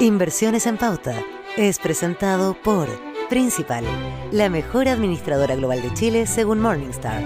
[0.00, 1.14] Inversiones en Pauta
[1.58, 2.88] es presentado por
[3.28, 3.84] Principal,
[4.32, 7.22] la mejor administradora global de Chile según Morningstar.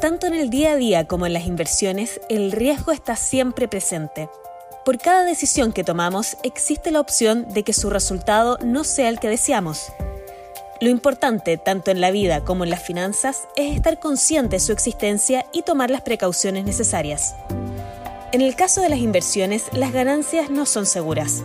[0.00, 4.30] Tanto en el día a día como en las inversiones, el riesgo está siempre presente.
[4.86, 9.20] Por cada decisión que tomamos existe la opción de que su resultado no sea el
[9.20, 9.92] que deseamos.
[10.80, 14.72] Lo importante, tanto en la vida como en las finanzas, es estar consciente de su
[14.72, 17.34] existencia y tomar las precauciones necesarias.
[18.30, 21.44] En el caso de las inversiones, las ganancias no son seguras.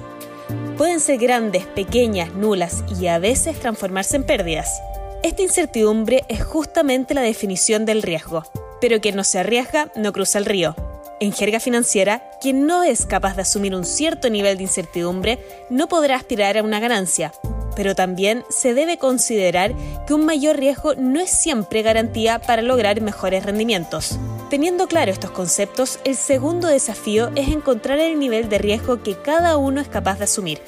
[0.77, 4.81] Pueden ser grandes, pequeñas, nulas y a veces transformarse en pérdidas.
[5.23, 8.43] Esta incertidumbre es justamente la definición del riesgo,
[8.81, 10.75] pero quien no se arriesga no cruza el río.
[11.21, 15.87] En jerga financiera, quien no es capaz de asumir un cierto nivel de incertidumbre no
[15.87, 17.31] podrá aspirar a una ganancia,
[17.75, 19.73] pero también se debe considerar
[20.05, 24.17] que un mayor riesgo no es siempre garantía para lograr mejores rendimientos.
[24.49, 29.57] Teniendo claro estos conceptos, el segundo desafío es encontrar el nivel de riesgo que cada
[29.57, 30.61] uno es capaz de asumir.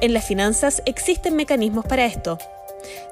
[0.00, 2.38] En las finanzas existen mecanismos para esto.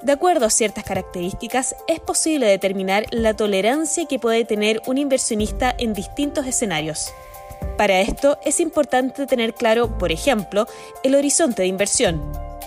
[0.03, 5.75] De acuerdo a ciertas características, es posible determinar la tolerancia que puede tener un inversionista
[5.79, 7.12] en distintos escenarios.
[7.77, 10.67] Para esto es importante tener claro, por ejemplo,
[11.03, 12.23] el horizonte de inversión,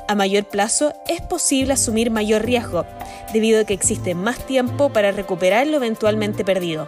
[0.08, 2.86] a mayor plazo es posible asumir mayor riesgo,
[3.34, 6.88] debido a que existe más tiempo para recuperar lo eventualmente perdido.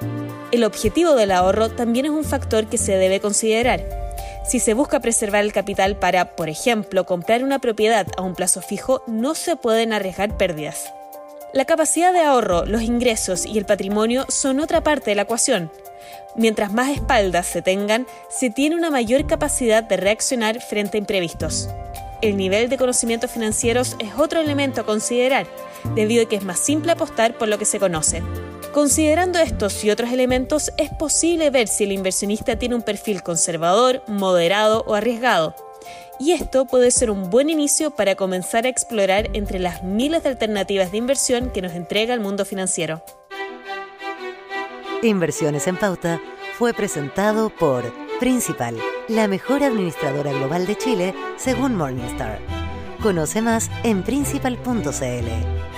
[0.51, 3.85] El objetivo del ahorro también es un factor que se debe considerar.
[4.47, 8.61] Si se busca preservar el capital para, por ejemplo, comprar una propiedad a un plazo
[8.61, 10.91] fijo, no se pueden arriesgar pérdidas.
[11.53, 15.71] La capacidad de ahorro, los ingresos y el patrimonio son otra parte de la ecuación.
[16.35, 21.69] Mientras más espaldas se tengan, se tiene una mayor capacidad de reaccionar frente a imprevistos.
[22.21, 25.47] El nivel de conocimientos financieros es otro elemento a considerar,
[25.95, 28.21] debido a que es más simple apostar por lo que se conoce.
[28.73, 34.03] Considerando estos y otros elementos, es posible ver si el inversionista tiene un perfil conservador,
[34.07, 35.55] moderado o arriesgado.
[36.19, 40.29] Y esto puede ser un buen inicio para comenzar a explorar entre las miles de
[40.29, 43.01] alternativas de inversión que nos entrega el mundo financiero.
[45.01, 46.19] Inversiones en Pauta
[46.57, 52.39] fue presentado por Principal, la mejor administradora global de Chile según Morningstar.
[53.01, 55.68] Conoce más en principal.cl.